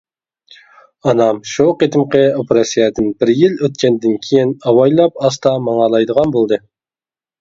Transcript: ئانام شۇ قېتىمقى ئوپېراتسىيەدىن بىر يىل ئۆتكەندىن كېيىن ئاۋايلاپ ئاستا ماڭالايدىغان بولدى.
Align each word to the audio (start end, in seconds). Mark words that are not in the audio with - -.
ئانام 1.09 1.41
شۇ 1.49 1.65
قېتىمقى 1.83 2.23
ئوپېراتسىيەدىن 2.39 3.11
بىر 3.21 3.33
يىل 3.43 3.61
ئۆتكەندىن 3.67 4.17
كېيىن 4.27 4.55
ئاۋايلاپ 4.71 5.23
ئاستا 5.27 5.55
ماڭالايدىغان 5.67 6.35
بولدى. 6.39 6.61